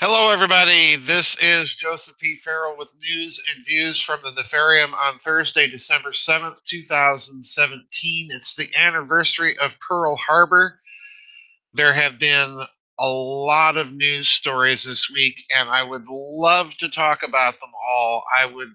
[0.00, 0.96] Hello, everybody.
[0.96, 2.34] This is Joseph P.
[2.34, 8.28] Farrell with news and views from the Nefarium on Thursday, December 7th, 2017.
[8.32, 10.80] It's the anniversary of Pearl Harbor.
[11.74, 12.58] There have been
[12.98, 17.70] a lot of news stories this week, and I would love to talk about them
[17.88, 18.24] all.
[18.36, 18.72] I would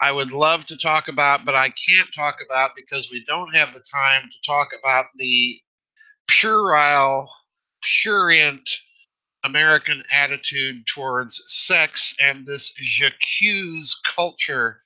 [0.00, 3.72] I would love to talk about, but I can't talk about because we don't have
[3.72, 5.60] the time to talk about the
[6.26, 7.30] puerile,
[7.80, 8.68] purient,
[9.44, 14.82] American attitude towards sex and this j'accuse culture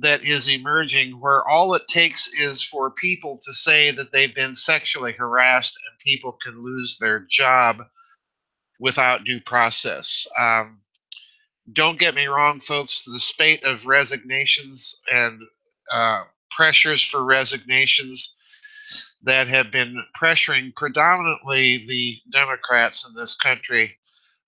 [0.00, 4.54] that is emerging, where all it takes is for people to say that they've been
[4.54, 7.78] sexually harassed and people can lose their job
[8.78, 10.26] without due process.
[10.38, 10.80] Um,
[11.72, 15.42] don't get me wrong, folks, the spate of resignations and
[15.92, 18.36] uh, pressures for resignations
[19.22, 23.96] that have been pressuring predominantly the Democrats in this country.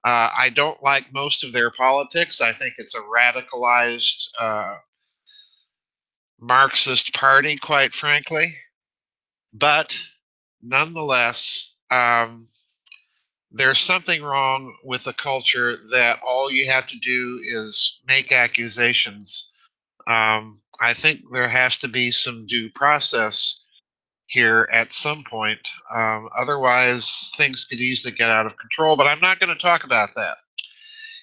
[0.04, 2.40] Uh, I don't like most of their politics.
[2.40, 4.76] I think it's a radicalized uh,
[6.40, 8.54] Marxist party, quite frankly.
[9.52, 9.98] But
[10.62, 12.48] nonetheless, um,
[13.50, 19.50] there's something wrong with a culture that all you have to do is make accusations.
[20.06, 23.59] Um, I think there has to be some due process
[24.30, 25.60] here at some point.
[25.92, 29.84] Um, otherwise, things could easily get out of control, but I'm not going to talk
[29.84, 30.36] about that.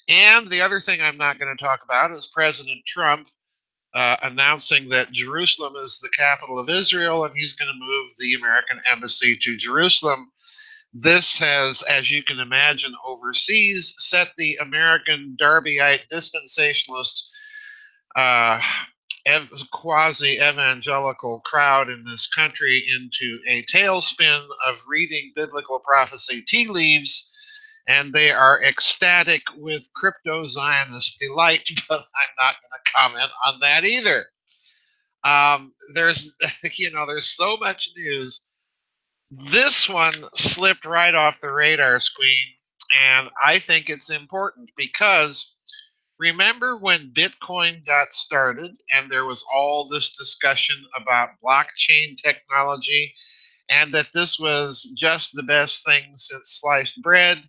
[0.09, 3.27] And the other thing I'm not going to talk about is President Trump
[3.93, 8.33] uh, announcing that Jerusalem is the capital of Israel and he's going to move the
[8.33, 10.29] American embassy to Jerusalem.
[10.93, 17.23] This has, as you can imagine, overseas set the American Darbyite dispensationalists
[18.15, 18.59] uh,
[19.27, 26.67] ev- quasi evangelical crowd in this country into a tailspin of reading biblical prophecy tea
[26.67, 27.29] leaves,
[27.87, 33.59] and they are ecstatic with crypto Zionist delight, but I'm not going to comment on
[33.59, 34.25] that either.
[35.23, 36.35] Um, there's,
[36.77, 38.47] you know, there's so much news.
[39.29, 42.45] This one slipped right off the radar screen,
[43.11, 45.56] and I think it's important because
[46.19, 53.13] remember when Bitcoin got started and there was all this discussion about blockchain technology
[53.69, 57.43] and that this was just the best thing since sliced bread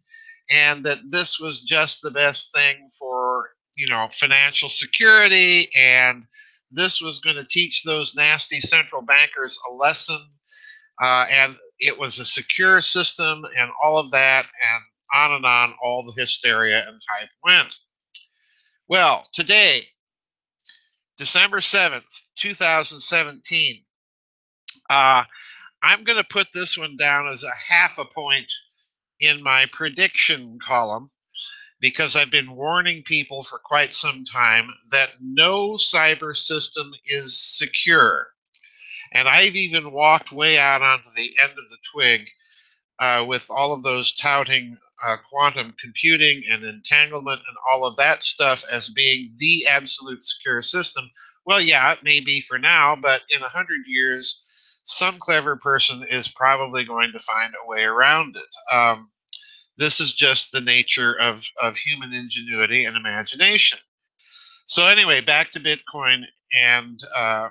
[0.50, 6.26] and that this was just the best thing for, you know, financial security and
[6.70, 10.20] this was going to teach those nasty central bankers a lesson
[11.02, 14.82] uh, and it was a secure system and all of that and
[15.14, 17.74] on and on all the hysteria and hype went
[18.88, 19.84] well, today,
[21.18, 23.82] December 7th, 2017,
[24.88, 25.24] uh,
[25.82, 28.50] I'm going to put this one down as a half a point
[29.20, 31.10] in my prediction column
[31.80, 38.28] because I've been warning people for quite some time that no cyber system is secure.
[39.12, 42.28] And I've even walked way out onto the end of the twig
[42.98, 44.76] uh, with all of those touting
[45.06, 50.62] uh, quantum computing and entanglement and all of that stuff as being the absolute secure
[50.62, 51.10] system.
[51.46, 56.04] Well, yeah, it may be for now, but in a hundred years, some clever person
[56.10, 58.74] is probably going to find a way around it.
[58.74, 59.10] Um,
[59.76, 63.78] this is just the nature of, of human ingenuity and imagination.
[64.66, 67.48] So, anyway, back to Bitcoin and uh,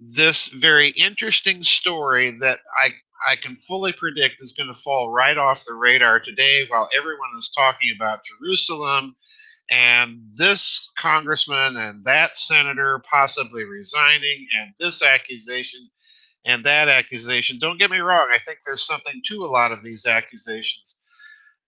[0.00, 2.90] this very interesting story that I
[3.28, 7.30] I can fully predict is going to fall right off the radar today while everyone
[7.38, 9.14] is talking about Jerusalem
[9.70, 15.88] and this congressman and that senator possibly resigning and this accusation
[16.44, 17.58] and that accusation.
[17.58, 21.02] Don't get me wrong, I think there's something to a lot of these accusations.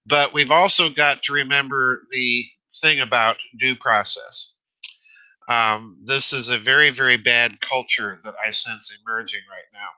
[0.06, 2.44] But we've also got to remember the
[2.82, 4.54] thing about due process.
[5.48, 9.88] Um, this is a very, very bad culture that I sense emerging right now.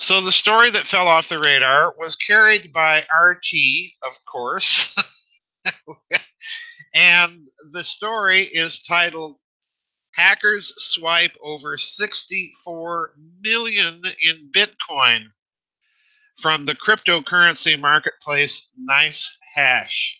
[0.00, 3.52] So the story that fell off the radar was carried by RT,
[4.04, 4.94] of course.
[6.94, 9.38] and the story is titled
[10.14, 15.24] Hackers Swipe Over 64 Million in Bitcoin
[16.36, 20.12] from the cryptocurrency marketplace NiceHash.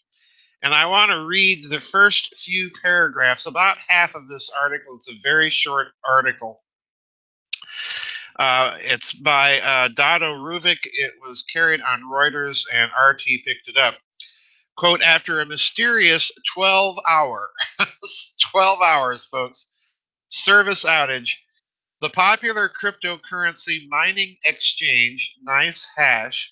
[0.64, 4.97] And I want to read the first few paragraphs, about half of this article.
[4.97, 6.62] It's a very short article.
[8.38, 10.79] Uh, it's by uh, Dado Ruvik.
[10.85, 13.96] It was carried on Reuters, and RT picked it up.
[14.76, 17.50] Quote, after a mysterious 12 hour,
[18.52, 19.73] 12 hours, folks,
[20.29, 21.32] service outage,
[22.00, 26.44] the popular cryptocurrency mining exchange, NiceHash,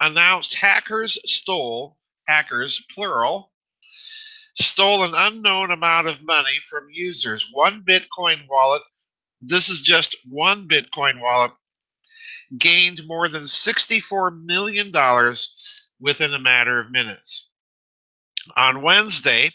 [0.00, 3.52] announced hackers stole hackers, plural,
[4.54, 7.50] stole an unknown amount of money from users.
[7.52, 8.82] One Bitcoin wallet,
[9.46, 11.52] this is just one Bitcoin wallet,
[12.58, 14.92] gained more than $64 million
[16.00, 17.50] within a matter of minutes.
[18.56, 19.52] On Wednesday,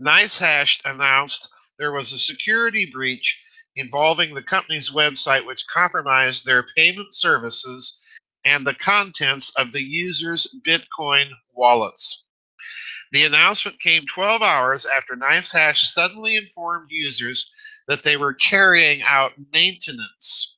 [0.00, 1.48] NiceHash announced
[1.78, 3.42] there was a security breach
[3.76, 8.00] involving the company's website, which compromised their payment services
[8.44, 12.21] and the contents of the users' Bitcoin wallets.
[13.12, 17.52] The announcement came 12 hours after NiceHash suddenly informed users
[17.86, 20.56] that they were carrying out maintenance.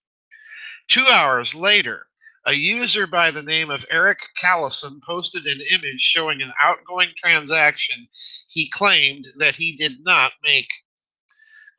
[0.86, 2.06] Two hours later,
[2.46, 8.06] a user by the name of Eric Callison posted an image showing an outgoing transaction
[8.48, 10.68] he claimed that he did not make.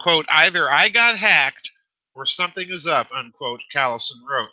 [0.01, 1.71] Quote, either I got hacked
[2.13, 4.51] or something is up, unquote, Callison wrote.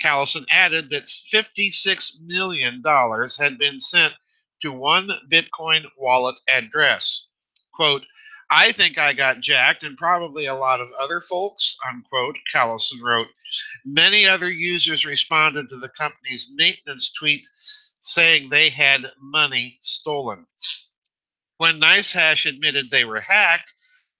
[0.00, 4.14] Callison added that $56 million had been sent
[4.66, 7.28] to one Bitcoin wallet address.
[7.72, 8.02] Quote,
[8.50, 13.28] I think I got jacked and probably a lot of other folks, unquote, Callison wrote.
[13.84, 17.46] Many other users responded to the company's maintenance tweet
[18.00, 20.46] saying they had money stolen.
[21.58, 23.72] When NiceHash admitted they were hacked,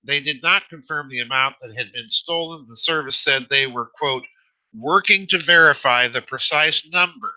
[0.05, 2.65] they did not confirm the amount that had been stolen.
[2.69, 4.25] The service said they were, quote,
[4.73, 7.35] working to verify the precise number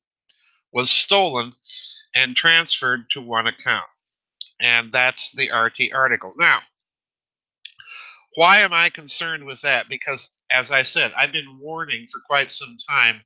[0.71, 1.53] was stolen
[2.15, 3.85] and transferred to one account.
[4.61, 6.35] And that's the RT article.
[6.37, 6.59] Now,
[8.35, 9.89] why am I concerned with that?
[9.89, 13.23] Because, as I said, I've been warning for quite some time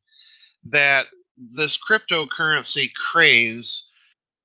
[0.71, 3.87] that this cryptocurrency craze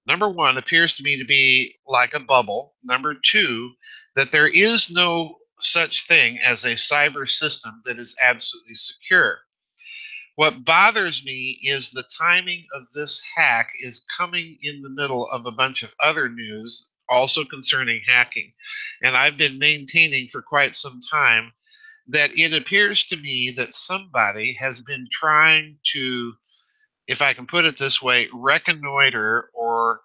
[0.07, 2.75] number one, appears to me to be like a bubble.
[2.85, 3.73] Number two,
[4.17, 9.39] that there is no such thing as a cyber system that is absolutely secure.
[10.37, 15.47] What bothers me is the timing of this hack is coming in the middle of
[15.47, 18.53] a bunch of other news also concerning hacking.
[19.03, 21.53] And I've been maintaining for quite some time
[22.09, 26.33] that it appears to me that somebody has been trying to
[27.09, 30.01] if I can put it this way, reconnoiter or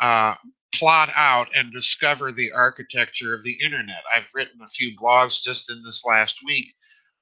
[0.00, 0.34] uh,
[0.74, 4.02] plot out and discover the architecture of the internet.
[4.14, 6.68] I've written a few blogs just in this last week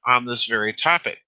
[0.06, 1.18] on this very topic.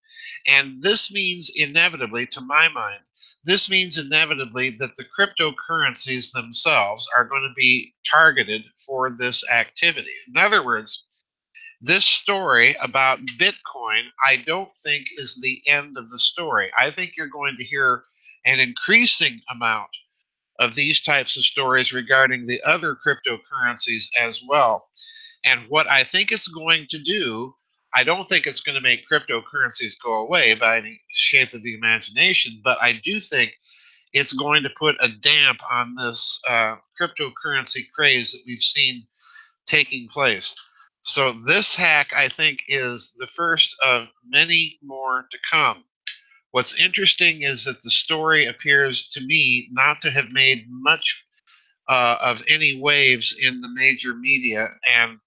[0.47, 3.01] And this means inevitably, to my mind,
[3.45, 10.13] this means inevitably that the cryptocurrencies themselves are going to be targeted for this activity.
[10.29, 11.07] In other words,
[11.81, 16.71] this story about Bitcoin, I don't think is the end of the story.
[16.79, 18.05] I think you're going to hear
[18.45, 19.91] an increasing amount
[20.59, 24.89] of these types of stories regarding the other cryptocurrencies as well.
[25.45, 27.55] And what I think it's going to do,
[27.95, 31.75] I don't think it's going to make cryptocurrencies go away by any shape of the
[31.75, 33.55] imagination, but I do think
[34.13, 39.05] it's going to put a damp on this uh, cryptocurrency craze that we've seen
[39.67, 40.55] taking place.
[41.03, 45.85] So this hack, I think, is the first of many more to come.
[46.51, 51.25] What's interesting is that the story appears to me not to have made much
[51.89, 55.19] uh, of any waves in the major media, and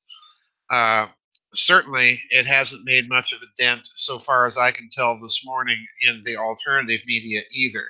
[0.70, 1.08] uh,
[1.54, 5.44] certainly it hasn't made much of a dent, so far as I can tell this
[5.44, 7.86] morning, in the alternative media either.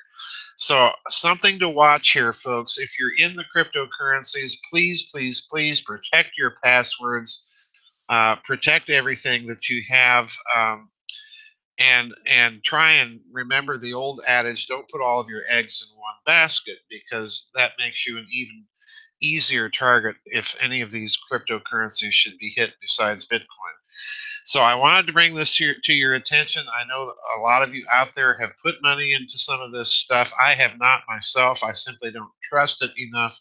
[0.58, 2.78] So, something to watch here, folks.
[2.78, 7.48] If you're in the cryptocurrencies, please, please, please protect your passwords
[8.10, 10.90] uh, protect everything that you have um,
[11.80, 15.98] and and try and remember the old adage don't put all of your eggs in
[15.98, 18.66] one basket because that makes you an even
[19.22, 23.48] easier target if any of these cryptocurrencies should be hit besides bitcoin.
[24.46, 26.66] So i wanted to bring this here to your attention.
[26.68, 29.94] I know a lot of you out there have put money into some of this
[29.94, 30.34] stuff.
[30.40, 31.64] I have not myself.
[31.64, 33.40] I simply don't trust it enough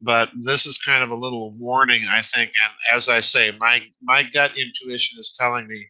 [0.00, 2.50] but this is kind of a little warning, I think.
[2.62, 5.86] And as I say, my my gut intuition is telling me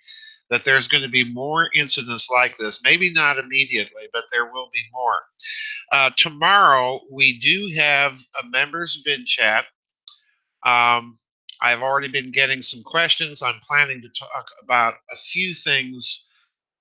[0.51, 2.81] that there's going to be more incidents like this.
[2.85, 5.21] Maybe not immediately, but there will be more.
[5.91, 9.65] Uh, tomorrow we do have a members vid chat.
[10.67, 11.19] Um,
[11.61, 13.43] I've already been getting some questions.
[13.43, 16.29] I'm planning to talk about a few things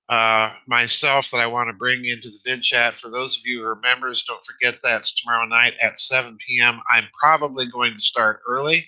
[0.09, 2.95] uh, myself that I want to bring into the vid chat.
[2.95, 6.79] For those of you who are members, don't forget that's tomorrow night at 7 p.m.
[6.91, 8.87] I'm probably going to start early.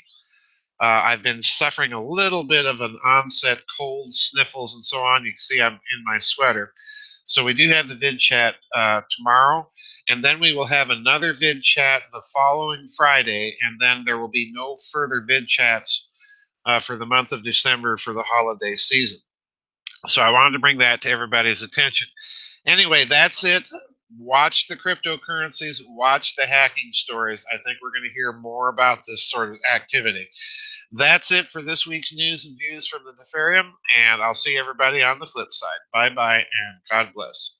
[0.81, 5.23] Uh, I've been suffering a little bit of an onset cold, sniffles, and so on.
[5.25, 6.73] You can see I'm in my sweater.
[7.25, 9.67] So we do have the vid chat uh, tomorrow,
[10.09, 14.29] and then we will have another vid chat the following Friday, and then there will
[14.29, 16.07] be no further vid chats
[16.65, 19.19] uh, for the month of December for the holiday season.
[20.07, 22.07] So I wanted to bring that to everybody's attention.
[22.65, 23.67] Anyway, that's it.
[24.17, 27.45] Watch the cryptocurrencies, watch the hacking stories.
[27.51, 30.27] I think we're going to hear more about this sort of activity.
[30.91, 35.01] That's it for this week's news and views from the Nefarium, and I'll see everybody
[35.01, 35.79] on the flip side.
[35.91, 37.57] Bye bye, and God bless.